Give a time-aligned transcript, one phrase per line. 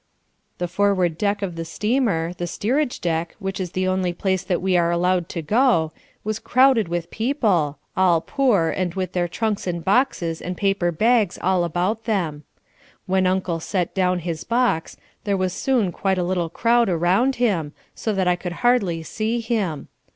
[0.57, 4.59] The forward deck of the steamer, the steerage deck, which is the only place that
[4.59, 5.91] we are allowed to go,
[6.23, 11.37] was crowded with people, all poor and with their trunks and boxes and paper bags
[11.39, 12.45] all round them.
[13.05, 17.73] When Uncle set down his box, there was soon quite a little crowd around him,
[17.93, 19.87] so that I could hardly see him.